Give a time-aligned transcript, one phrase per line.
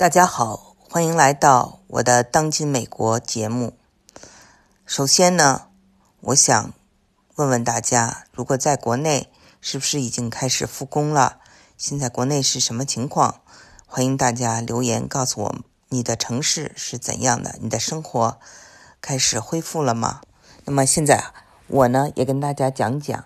[0.00, 3.74] 大家好，欢迎来到我的《当今美国》节目。
[4.86, 5.66] 首先呢，
[6.22, 6.72] 我想
[7.34, 11.36] 问问大家，如果在国内是不是已经开始复工了？
[11.76, 13.42] 现在国内是什么情况？
[13.86, 15.56] 欢迎大家留言告诉我，
[15.90, 17.56] 你的城市是怎样的？
[17.60, 18.38] 你的生活
[19.02, 20.22] 开始恢复了吗？
[20.64, 21.22] 那么现在
[21.66, 23.22] 我呢，也跟大家讲讲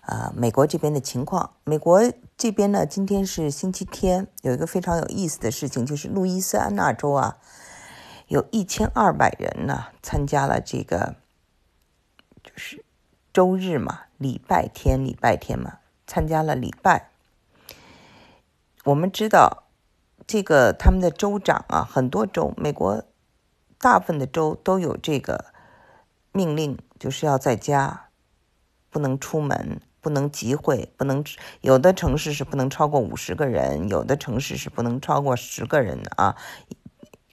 [0.00, 1.52] 啊，美国这边的情况。
[1.62, 2.02] 美国。
[2.36, 7.38] 这边呢，今天是星期天，有一个非常有意思的事情，就是路易斯安那州啊，
[8.28, 11.16] 有一千二百人呢参加了这个，
[12.44, 12.84] 就是
[13.32, 17.08] 周日嘛，礼拜天，礼拜天嘛，参加了礼拜。
[18.84, 19.64] 我们知道，
[20.26, 23.02] 这个他们的州长啊，很多州，美国
[23.78, 25.46] 大部分的州都有这个
[26.32, 28.10] 命令，就是要在家，
[28.90, 29.80] 不能出门。
[30.06, 31.24] 不能集会，不能
[31.62, 36.36] 有的城市是不能超过五十个人，有的城市是不能超过十个人啊。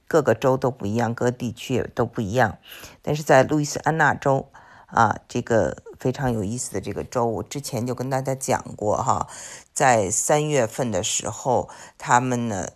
[0.07, 2.57] 各个州都不一样，各地区也都不一样。
[3.03, 4.49] 但是在路易斯安那州
[4.87, 9.27] 啊，这个非常有意思的这个州，我之前就跟大家讲过哈，
[9.71, 12.69] 在三月份的时候，他们呢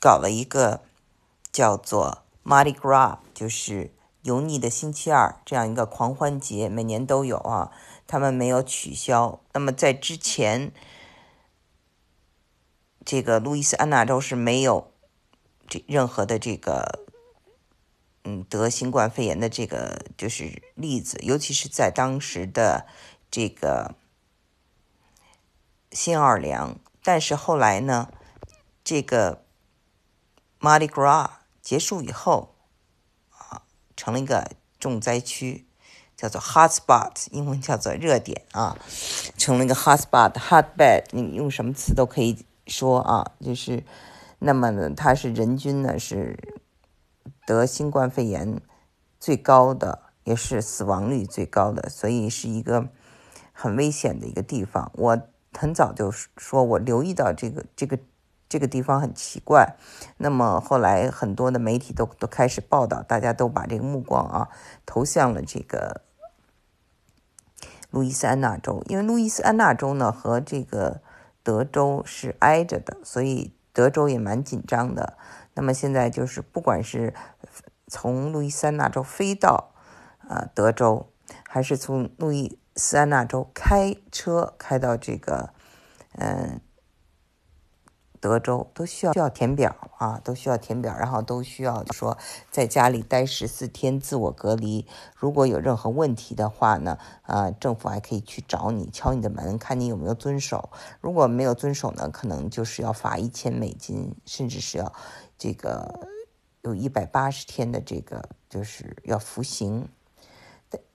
[0.00, 0.80] 搞了一个
[1.52, 7.72] 叫做 Mardi Gras，就是油腻的星期二这样一个狂欢节，每年都有啊。
[8.12, 9.40] 他们没有取消。
[9.54, 10.70] 那么在之前，
[13.06, 14.92] 这个路易斯安那州是没有
[15.66, 17.06] 这任何的这个
[18.24, 22.86] 嗯得新冠肺炎的这个就是例子，尤其是在当时的
[23.30, 23.94] 这个
[25.90, 26.78] 新奥尔良。
[27.02, 28.12] 但是后来呢，
[28.84, 29.46] 这个
[30.60, 31.30] Mardi Gras
[31.62, 32.56] 结束以后
[33.30, 33.62] 啊，
[33.96, 35.66] 成了一个重灾区。
[36.22, 38.78] 叫做 hotspot，英文叫做热点啊，
[39.36, 43.82] 成了一个 hotspot，hotbed，你用什么词都可以说啊，就是，
[44.38, 46.38] 那么呢，它是人均呢是
[47.44, 48.60] 得新冠肺炎
[49.18, 52.86] 最高的，也是死亡率最高的，所以是一个
[53.52, 54.92] 很危险的一个地方。
[54.94, 55.20] 我
[55.58, 57.98] 很早就说我留意到这个这个。
[58.48, 59.76] 这个地方很奇怪，
[60.18, 64.50] 那么后来很多的媒体都都开始报道，大家都把这个目光啊
[64.84, 66.02] 投向了这个
[67.92, 71.00] 路易斯安那州，因为路易斯安那州呢和这个
[71.44, 75.16] 德州是挨着的，所以德州也蛮紧张的。
[75.54, 77.14] 那么现在就是不管是
[77.86, 79.70] 从路易斯安那州飞到
[80.28, 81.06] 呃德州，
[81.48, 85.50] 还是从路易斯安那州开车开到这个
[86.18, 86.60] 嗯。
[88.22, 92.16] 德州都需要需要填表啊，都需要填表，然后都需要说
[92.52, 94.86] 在家里待十四天自我隔离。
[95.16, 100.70] 如果有任何问题的话呢，啊，政府还可以去找你，敲你的门，看你有没有遵守。
[101.00, 104.92] 如果没有遵守呢，可能就是要罚一千美金，甚至是要
[105.36, 106.06] 这个
[106.60, 109.88] 有一百八十天的这个就是要服刑。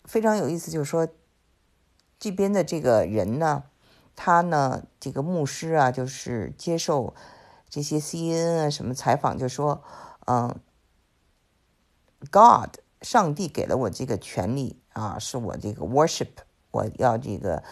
[0.06, 1.06] 非常有意思，就是说
[2.18, 3.66] 这边的这个人呢。
[4.18, 7.14] 他呢，这个牧师啊，就是接受
[7.70, 9.84] 这些 CNN 啊什么采访，就说，
[10.26, 10.60] 嗯
[12.32, 16.30] ，God，上帝给了我这个权利啊，是我这个 worship，
[16.72, 17.64] 我要这个，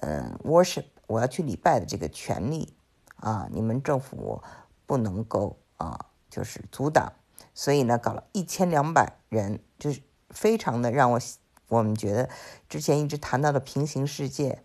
[0.00, 2.74] 嗯，worship，我要去礼拜的这个权利
[3.14, 4.42] 啊，你们政府
[4.84, 7.12] 不能够啊，就是阻挡，
[7.54, 11.20] 所以呢，搞了一千两百人，就是非常的让我
[11.68, 12.28] 我们觉得
[12.68, 14.64] 之前一直谈到的平行世界。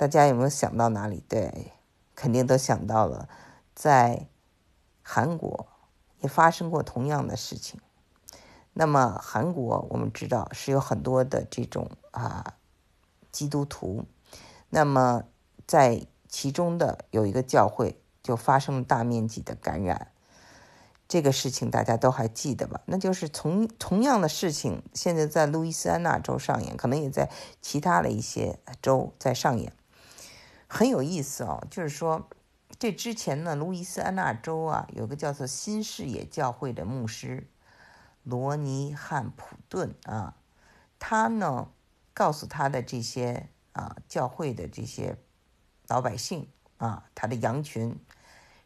[0.00, 1.22] 大家有没有想到哪里？
[1.28, 1.72] 对，
[2.14, 3.28] 肯定都想到了，
[3.74, 4.28] 在
[5.02, 5.66] 韩国
[6.20, 7.78] 也发生过同样的事情。
[8.72, 12.54] 那么韩国我们知道是有很多的这种啊
[13.30, 14.06] 基督徒，
[14.70, 15.24] 那么
[15.66, 20.12] 在其中的有一个教会就发生了大面积的感染，
[21.06, 22.80] 这个事情大家都还记得吧？
[22.86, 27.30] 那就是同同样的事情，现在在路易斯安那州上演，可能也在
[27.60, 29.74] 其他的一些州在上演。
[30.72, 32.30] 很有意思哦，就是说，
[32.78, 37.48] 这之前呢，路易斯安那州啊，有个叫做新视野教会的牧师
[38.22, 40.36] 罗尼汉普顿啊，
[41.00, 41.72] 他呢
[42.14, 45.18] 告诉他的这些啊教会的这些
[45.88, 47.98] 老百姓啊，他的羊群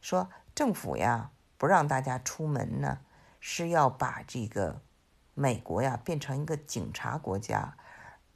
[0.03, 2.99] 说，政府呀不让大家出门呢，
[3.41, 4.83] 是要把这个
[5.33, 7.79] 美国呀变成一个警察国家，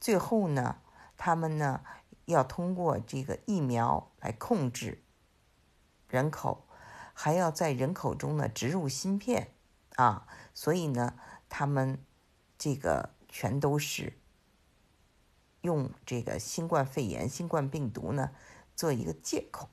[0.01, 0.79] 最后呢，
[1.19, 1.83] 他们呢。
[2.29, 5.03] 要通过这个疫苗来控制
[6.09, 6.67] 人口，
[7.15, 9.55] 还要在人口中呢植入芯片
[9.97, 12.05] 啊，所以呢，他们
[12.59, 14.19] 这个全都是
[15.63, 18.33] 用这个新冠肺炎、新冠病毒呢
[18.77, 19.71] 做一个借口。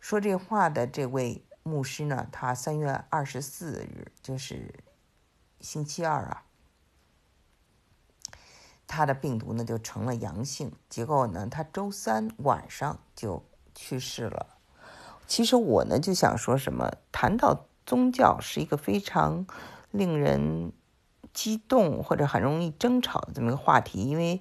[0.00, 4.74] 说这话的这位牧师呢，他三月二十四日就是
[5.60, 6.45] 星期二啊，
[8.86, 13.42] 他的病毒呢就成了阳性，结果呢，他周三晚上就
[13.74, 14.46] 去世了。
[15.26, 19.46] 其实我呢就想说什么，谈到宗教是一个非常
[19.90, 20.72] 令人
[21.34, 24.40] 激动或者很容易争吵的这么一个话题，因为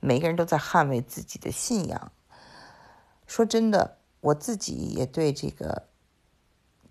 [0.00, 2.10] 每个人都在捍卫自己的信仰。
[3.26, 5.88] 说真的，我自己也对这个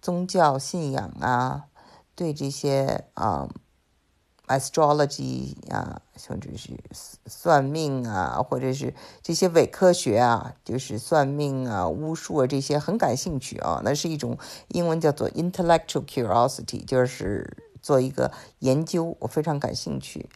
[0.01, 1.65] 宗教信仰啊，
[2.15, 3.50] 对这些啊。
[4.57, 6.74] Astrology 啊，甚至是
[7.25, 13.81] 算命啊，或者是这些伪科学啊，就是算命啊、巫术啊这些很感兴趣啊。
[13.83, 14.38] 那是一种
[14.69, 20.30] 英文叫做 intellectual curiosity，就是做一个研究，我非常感兴趣。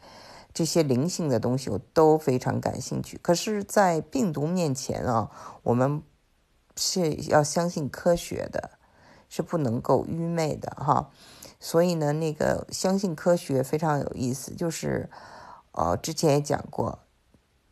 [0.53, 3.19] 这些灵性的东西我都非常感兴趣。
[3.21, 5.29] 可是，在病毒面前啊，
[5.63, 6.01] 我们
[6.77, 8.71] 是要相信科学的，
[9.27, 11.09] 是不能够愚昧的哈。
[11.65, 15.09] 所以呢，那个相信科学非常有意思，就是，
[15.71, 16.99] 呃，之前也讲过，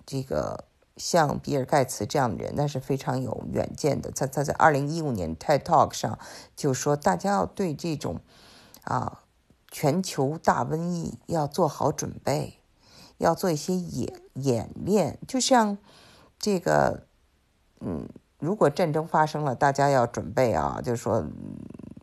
[0.04, 0.64] 这个
[0.98, 4.10] 像比尔盖茨这样的人，那是非常有远见的。
[4.10, 6.18] 他他在二零一五年 TED Talk 上
[6.56, 8.20] 就说，大家要对这种
[8.82, 9.22] 啊
[9.70, 12.62] 全球大瘟疫要做好准备，
[13.20, 15.78] 要做一些演演练，就像
[16.40, 17.06] 这个，
[17.80, 18.10] 嗯，
[18.40, 21.24] 如果战争发生了，大家要准备啊，就是说。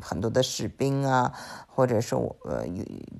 [0.00, 1.32] 很多的士兵啊，
[1.67, 2.64] 或者说我呃，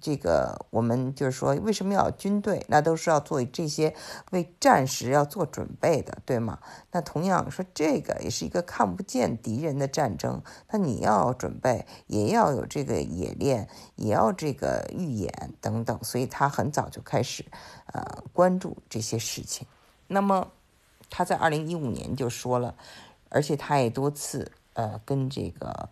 [0.01, 2.65] 这个我们就是说，为什么要军队？
[2.69, 3.95] 那都是要做这些
[4.33, 6.59] 为战时要做准备的，对吗？
[6.93, 15.99] 那同样说，这个也是一个看不见敌人的战争，那你要准备，也要有这个演练，也要这个预演等等。
[16.03, 17.45] 所以他很早就开始
[17.93, 19.67] 呃关注这些事情。
[20.07, 20.49] 那么
[21.09, 22.75] 他在二零一五年就说了，
[23.29, 25.89] 而且他也多次呃跟这个。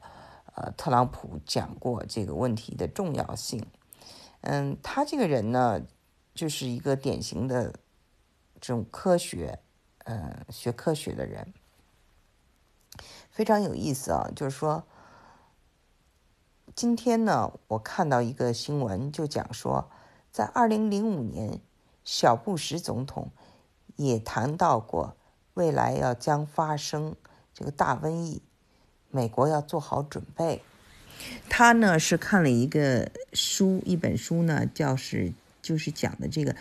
[0.58, 3.64] 呃，特朗普讲过这个问题的重要性。
[4.40, 5.80] 嗯，他这个人呢，
[6.34, 7.72] 就是一个典型的
[8.60, 9.60] 这种科学，
[10.04, 11.54] 嗯，学科学的人，
[13.30, 14.28] 非常有意思啊。
[14.34, 14.82] 就是说，
[16.74, 19.88] 今天呢，我看到一个新闻，就讲说，
[20.32, 21.60] 在二零零五年，
[22.02, 23.30] 小布什总统
[23.94, 25.16] 也谈到过，
[25.54, 27.14] 未来要将发生
[27.54, 28.42] 这个大瘟疫。
[29.10, 30.62] 美国要做好准备。
[31.48, 36.54] 他呢是看了一个书，一本书呢叫是就是讲的这个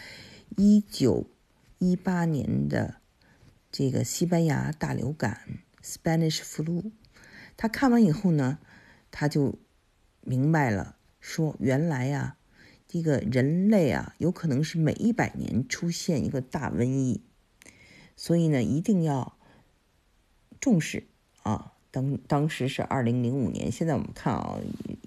[0.55, 1.27] 一九
[1.77, 2.95] 一八年的
[3.71, 5.41] 这个西班牙大流感
[5.83, 6.91] （Spanish flu）。
[7.55, 8.57] 他看完以后呢，
[9.11, 9.59] 他就
[10.21, 12.38] 明白了，说原来啊，
[12.88, 17.21] 这个人类啊有可能是每一百年出现一个大瘟疫，
[18.15, 19.38] 所以呢一定要
[20.59, 21.07] 重视
[21.43, 21.73] 啊。
[21.89, 24.60] 当当时是二零零五年，现在我们看啊，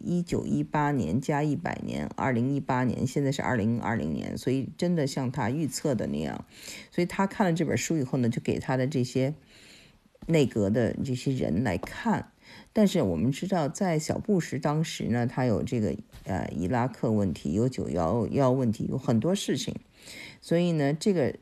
[0.03, 6.45] 一九一八年加一百年，二零一八年，现在是二零二零年，所以真的像他预测的那样，
[6.91, 9.35] 所以他看了这本书以后呢，就给他的这些
[10.27, 12.33] 内阁的这些人来看。
[12.73, 15.95] 但是我们知道，在小布什当时呢，他有这个
[16.25, 19.77] 呃伊拉克问题，有九幺幺问题，有很多事情，
[20.41, 21.37] 所以呢，这个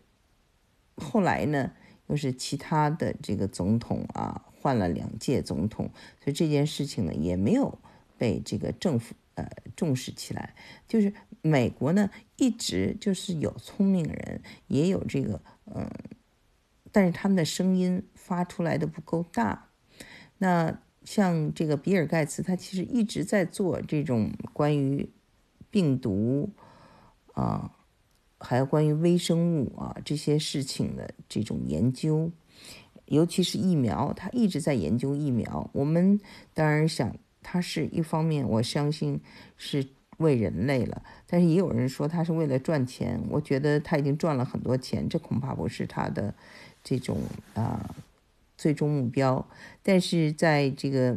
[0.96, 1.72] 后来呢，
[2.08, 4.46] 又是其他的这个总统啊。
[4.60, 5.90] 换了两届总统，
[6.22, 7.78] 所以这件事情呢也没有
[8.16, 10.54] 被这个政府呃重视起来。
[10.86, 15.88] 就是美国呢一直就是有聪明人，也有这个嗯，
[16.90, 19.68] 但是他们的声音发出来的不够大。
[20.38, 25.08] 那像这个比尔盖茨，他其实一直在做这种关于
[25.70, 26.50] 病毒
[27.32, 27.72] 啊，
[28.38, 32.30] 还有关于微生物啊这些事情的这种研究。
[33.10, 35.68] 尤其是疫苗，他一直在研究疫苗。
[35.72, 36.20] 我们
[36.54, 39.20] 当然想，他是一方面，我相信
[39.56, 39.86] 是
[40.18, 41.02] 为人类了。
[41.26, 43.20] 但是也有人说他是为了赚钱。
[43.30, 46.34] 我觉得他已经赚了很多钱，这恐怕不是他的
[46.84, 47.18] 这种
[47.54, 47.94] 啊
[48.56, 49.46] 最终目标。
[49.82, 51.16] 但是在这个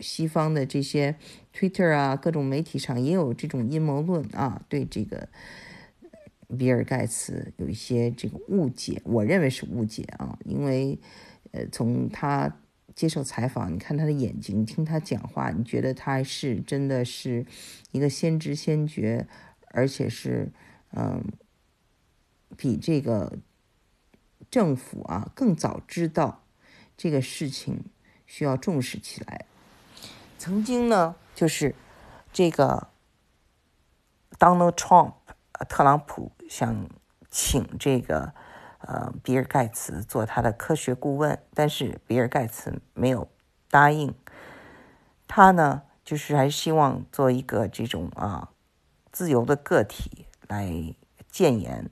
[0.00, 1.16] 西方的这些
[1.54, 5.28] Twitter 啊各种媒体上，也有这种阴谋论啊，对这个。
[6.56, 10.98] 比尔盖茨有一些这个误解，我认为是误解啊，因为，
[11.52, 12.56] 呃，从他
[12.94, 17.44] 接受采访，你看他的眼睛，听他讲话，你觉得他是真的是
[17.90, 19.26] 一个先知先觉，
[19.72, 20.50] 而且是，
[20.92, 21.22] 嗯，
[22.56, 23.38] 比这个
[24.50, 26.44] 政府啊更早知道
[26.96, 27.84] 这个事情
[28.24, 29.44] 需要重视起来。
[30.38, 31.74] 曾经呢，就是
[32.32, 32.88] 这个
[34.38, 35.12] Donald Trump。
[35.68, 36.88] 特朗普想
[37.30, 38.32] 请这个
[38.80, 43.28] 呃比尔盖茨做他的科学顾问，但是比尔盖茨没有
[43.70, 44.14] 答应。
[45.28, 48.50] 他呢，就是还希望做一个这种啊
[49.12, 50.94] 自由的个体来
[51.30, 51.90] 建言。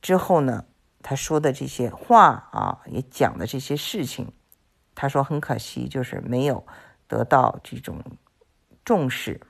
[0.00, 0.64] 之后呢，
[1.02, 4.32] 他说的这些话啊，也讲的这些事情，
[4.94, 6.66] 他说很可惜，就是没有
[7.06, 8.02] 得到这种
[8.84, 9.40] 重视。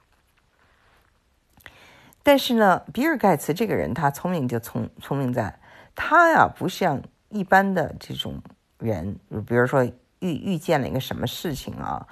[2.23, 5.59] 但是呢，比尔盖茨这个人，他聪明就聪聪明在，
[5.95, 8.41] 他呀不像一般的这种
[8.79, 12.07] 人，比如说遇遇见了一个什么事情啊，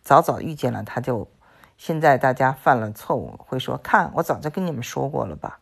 [0.00, 1.28] 早早遇见了，他就
[1.76, 5.58] 现在大家犯了错误，会说看我早就跟你们说过了吧，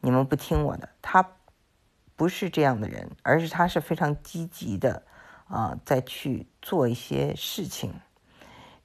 [0.00, 0.90] 你们不听我的。
[1.00, 1.26] 他
[2.16, 5.02] 不是这样的人，而是他是非常积极的
[5.48, 7.94] 啊，在去做一些事情，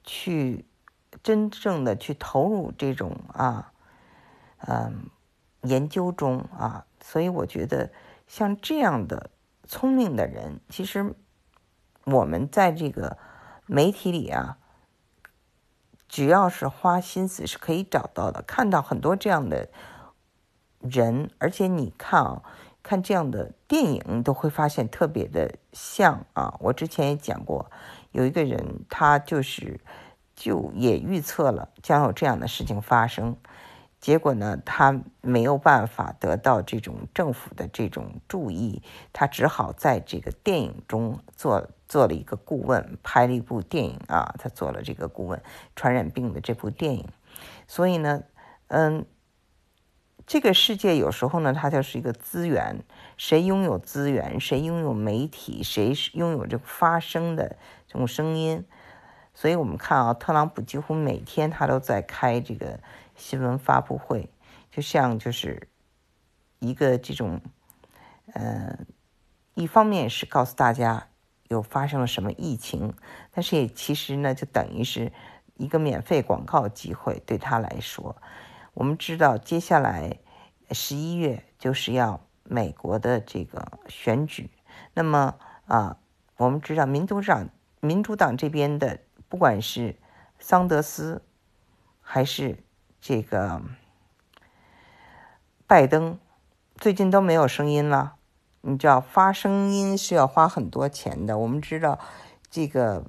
[0.02, 0.64] 去
[1.22, 3.72] 真正的去投入这种啊。
[4.60, 5.10] 嗯，
[5.62, 7.90] 研究中啊，所以我觉得
[8.26, 9.30] 像这样的
[9.66, 11.14] 聪明的人，其实
[12.04, 13.18] 我们在这个
[13.66, 14.58] 媒体里啊，
[16.08, 18.42] 只要是花心思是可以找到的。
[18.42, 19.68] 看到很多这样的
[20.80, 22.42] 人，而且你看啊，
[22.82, 26.56] 看这样的电影都会发现特别的像啊。
[26.60, 27.70] 我之前也讲过，
[28.12, 29.80] 有一个人他就是
[30.34, 33.36] 就也预测了将有这样的事情发生。
[34.06, 38.80] 结果呢，他没有办法得到这种政府的这种注意，
[39.12, 45.42] 他只好在这个电影中做做了一个顾问，拍了一部电影啊，他做了这个顾问，
[45.74, 47.08] 传染病的这部电影。
[47.66, 48.22] 所以呢，
[48.68, 49.04] 嗯，
[50.24, 52.84] 这个世界有时候呢，它就是一个资源，
[53.16, 57.56] 谁拥有资源，谁拥有媒体，谁拥有这发声的
[57.88, 58.64] 这种声音。
[59.34, 62.78] 所以我们看啊，特朗普几乎每天他都在开这个。
[63.16, 64.28] 新闻发布会
[64.70, 65.68] 就像就是
[66.58, 67.40] 一个这种，
[68.34, 68.78] 呃，
[69.54, 71.08] 一方面是告诉大家
[71.48, 72.92] 有发生了什么疫情，
[73.30, 75.10] 但是也其实呢，就等于是
[75.56, 78.16] 一个免费广告机会对他来说。
[78.74, 80.18] 我们知道接下来
[80.72, 84.50] 十一月就是要美国的这个选举，
[84.92, 85.98] 那么啊，
[86.36, 87.48] 我们知道民主党
[87.80, 89.96] 民主党这边的不管是
[90.38, 91.22] 桑德斯
[92.02, 92.62] 还是。
[93.08, 93.62] 这个
[95.64, 96.18] 拜登
[96.74, 98.16] 最近都没有声音了，
[98.62, 101.38] 你知道发声音是要花很多钱的。
[101.38, 102.00] 我们知道
[102.50, 103.08] 这个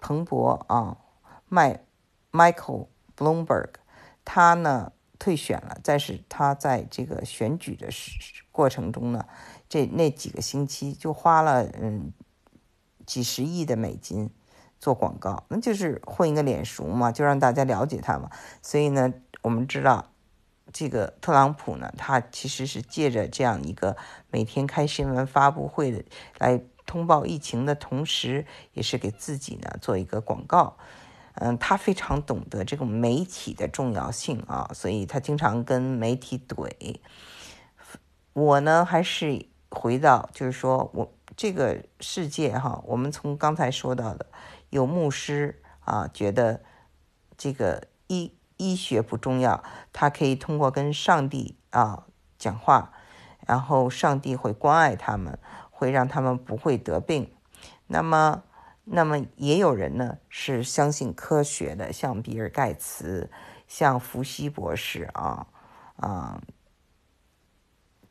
[0.00, 0.98] 彭博啊，
[1.48, 1.84] 麦
[2.30, 3.70] Michael Bloomberg，
[4.24, 7.88] 他呢退选了，但是他在这个选举的
[8.52, 9.26] 过程中呢，
[9.68, 12.12] 这那几个星期就花了嗯
[13.04, 14.30] 几十亿的美金。
[14.80, 18.30] 做广告，那就是混一个脸熟嘛，就让大家了解他嘛。
[18.62, 20.10] 所以呢，我们知道
[20.72, 23.96] 这个特朗普呢，他其实是借着这样一个
[24.30, 26.04] 每天开新闻发布会的
[26.38, 30.76] 来通报疫情的同时，也是给自己呢做一个广告。
[31.40, 36.96] 嗯，他非常懂得这种媒体的重要性啊，所以他经常跟媒体怼。
[38.32, 44.26] 我呢，还是回到就是说我这个世界哈，我们从刚才说到的。
[44.70, 46.62] 有牧师啊，觉得
[47.36, 52.06] 这个医医学不重要，他可以通过跟上帝啊
[52.38, 52.92] 讲话，
[53.46, 55.38] 然后上帝会关爱他们，
[55.70, 57.32] 会让他们不会得病。
[57.86, 58.42] 那么，
[58.84, 63.30] 那么也有人呢是相信科学的，像比尔盖茨，
[63.66, 65.46] 像福西博士啊
[65.96, 66.42] 啊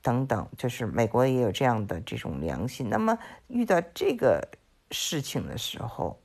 [0.02, 2.90] 等等，就是美国也有这样的这种良心。
[2.90, 4.48] 那么遇到这个
[4.92, 6.20] 事情的时候，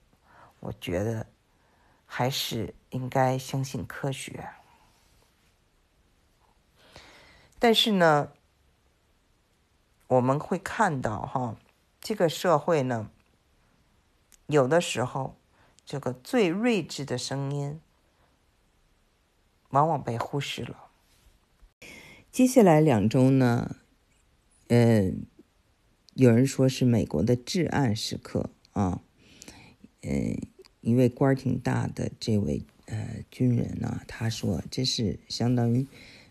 [0.63, 1.27] 我觉得
[2.07, 4.51] 还是应该相信科学，
[7.59, 8.33] 但是呢，
[10.07, 11.57] 我们会看到哈，
[12.01, 13.11] 这个社会呢，
[14.47, 15.37] 有的时候
[15.85, 17.81] 这个最睿智的声音
[19.71, 20.91] 往往被忽视了。
[22.31, 23.75] 接下来两周呢，
[24.69, 25.27] 嗯，
[26.15, 29.03] 有人说是美国的至暗时刻啊，
[30.03, 30.39] 嗯。
[30.83, 35.87] 一位官儿挺大的这位呃军人呢，他说这是相当于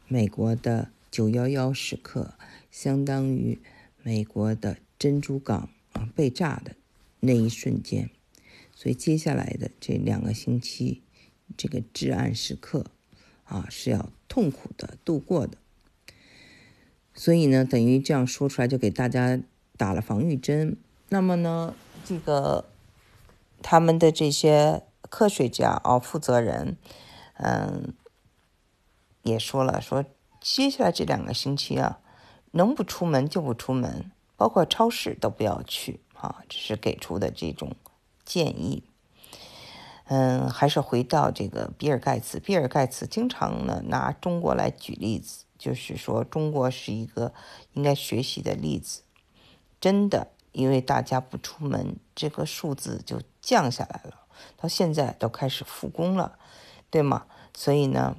[0.09, 2.33] 美国的九幺幺时刻，
[2.69, 3.57] 相当于
[4.03, 6.75] 美国的珍珠港啊被炸的
[7.21, 8.09] 那一瞬间，
[8.75, 11.01] 所以接下来的这两个星期，
[11.55, 12.87] 这个至暗时刻
[13.45, 15.57] 啊是要痛苦的度过的。
[17.13, 19.39] 所以呢，等于这样说出来就给大家
[19.77, 20.75] 打了防御针。
[21.07, 22.65] 那么呢，这个。
[23.61, 26.77] 他们的这些科学家啊，负责人，
[27.37, 27.93] 嗯，
[29.23, 30.03] 也说了，说
[30.39, 31.99] 接下来这两个星期啊，
[32.51, 37.75] 能不出门就不出门，包括超市都不要去啊，这是给出的这种
[38.25, 38.83] 建议。
[40.05, 42.37] 嗯，还是回到这个比尔盖茨。
[42.37, 47.33] 比尔盖茨经常呢拿中国来举例子，就是说中国是一个
[47.73, 49.03] 应该学习的例子。
[49.79, 54.25] 真的，因为大家不出门，这个数字就降下来了，
[54.57, 56.37] 到现在都开始复工了，
[56.89, 57.25] 对吗？
[57.55, 58.17] 所以呢，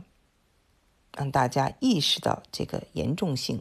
[1.15, 3.61] 让大家意识到这个严重性，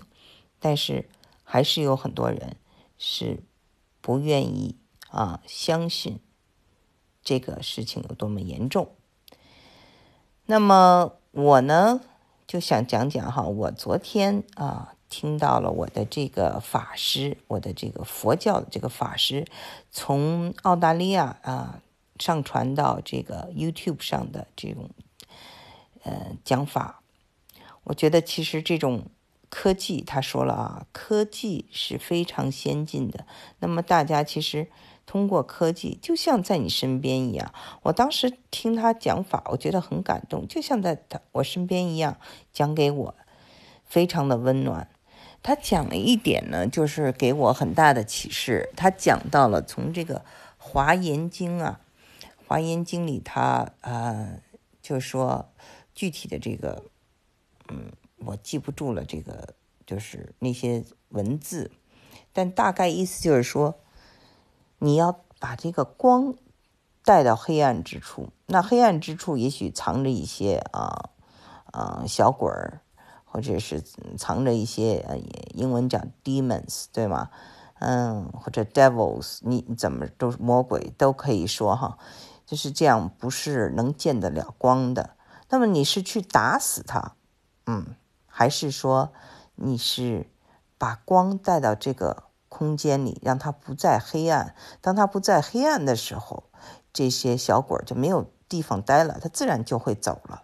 [0.59, 1.09] 但是
[1.43, 2.55] 还是有很多人
[2.97, 3.43] 是
[4.01, 4.77] 不愿意
[5.09, 6.19] 啊相信。
[7.23, 8.95] 这个事情有多么严重？
[10.47, 12.01] 那么我呢
[12.47, 19.45] 就想讲讲哈，我昨天啊听到了我的这个法师，我的这个佛教的这个法师，
[19.91, 21.81] 从澳大利亚啊
[22.17, 24.89] 上传到这个 YouTube 上的这种
[26.03, 27.01] 呃讲法，
[27.83, 29.03] 我觉得其实这种
[29.49, 33.27] 科技，他说了啊，科技是非常先进的。
[33.59, 34.69] 那么大家其实。
[35.07, 37.53] 通过科技，就像在你身边一样。
[37.81, 42.15] 我当时听他讲法，我觉得很感动，就像在他我身边一样
[42.53, 43.15] 讲给我，
[43.83, 44.87] 非常的温暖。
[45.43, 48.69] 他讲了一点呢，就是给我很大的启示。
[48.75, 50.19] 他讲到了从这个
[50.57, 51.79] 《华严经》啊，
[52.47, 54.39] 《华严经》里他呃，
[54.81, 55.49] 就是说
[55.93, 56.83] 具体的这个，
[57.69, 59.55] 嗯，我记不住了，这个
[59.85, 61.71] 就是那些文字，
[62.31, 63.77] 但大概意思就是说。
[64.83, 66.33] 你要把这个光
[67.05, 71.11] 带到黑暗之处，那黑暗之处也许藏着一些啊
[71.65, 72.81] 啊小鬼儿，
[73.31, 73.81] 或者是
[74.17, 75.17] 藏着一些呃
[75.53, 77.29] 英文讲 demons 对吗？
[77.79, 81.97] 嗯，或者 devils，你怎么都魔鬼都可以说哈，
[82.45, 85.11] 就是这样，不是能见得了光的。
[85.49, 87.15] 那么你是去打死他，
[87.65, 87.95] 嗯，
[88.27, 89.11] 还是说
[89.55, 90.29] 你是
[90.77, 92.25] 把光带到这个？
[92.53, 94.53] 空间里，让它不再黑暗。
[94.81, 96.43] 当它不再黑暗的时候，
[96.91, 100.43] 这些小鬼就没有地方待了，它自然就会走了。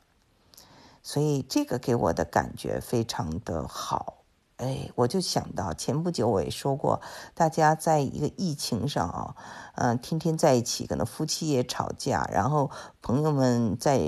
[1.08, 4.26] 所以这个给我的感觉非常的好。
[4.58, 7.00] 哎，我就想到前不久我也说过，
[7.34, 9.36] 大家在一个疫情上啊，
[9.76, 12.70] 嗯，天天在一起，可能夫妻也吵架，然后
[13.02, 14.02] 朋友们在、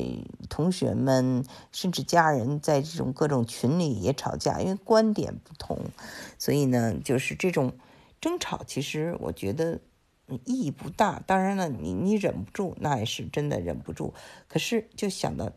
[0.50, 5.78] 同学们甚至家人在这种各种群里也吵架，因为观点不同，
[6.38, 7.72] 所以呢，就是这种。
[8.20, 9.80] 争吵其实我觉得
[10.44, 14.14] 意义不大，当然了，你你忍不住，那也是真的忍不住。
[14.50, 15.50] 可是就想到，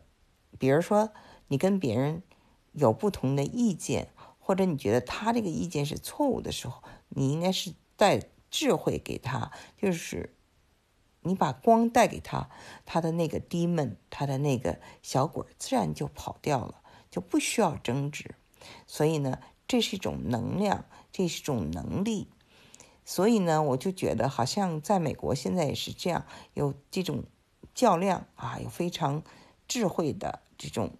[0.57, 1.09] 比如说
[1.47, 2.23] 你跟别人
[2.71, 10.35] 有不同的意见，或者你觉得他这个意见是错误的时候，你应该是带智慧给他，就是
[11.21, 12.49] 你把光带给他，
[12.85, 18.35] 他的那个 demon，他的那个小鬼自然就跑掉了，就不需要争执。
[18.87, 22.27] 所以呢，这是一种能量，这是一种能力。
[23.05, 27.23] 所以呢，我就觉得好像在美国现在也是这样，有这种
[27.73, 29.23] 较量啊，有非常
[29.67, 30.91] 智慧的这种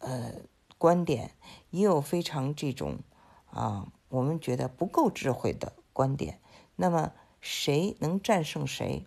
[0.00, 0.34] 呃
[0.76, 1.30] 观点，
[1.70, 2.98] 也有非常这种
[3.46, 6.40] 啊我们觉得不够智慧的观点。
[6.76, 9.06] 那么谁能战胜谁？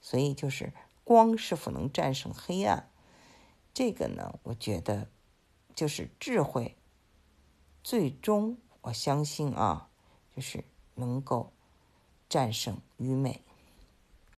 [0.00, 0.72] 所以就是
[1.04, 2.90] 光是否能战胜黑暗？
[3.72, 5.08] 这个呢，我觉得
[5.74, 6.76] 就是智慧，
[7.84, 9.90] 最终我相信啊，
[10.34, 10.64] 就是
[10.94, 11.52] 能够。
[12.30, 13.42] 战胜愚昧。